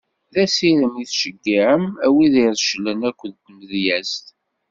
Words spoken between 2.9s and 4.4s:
akked tmedyezt.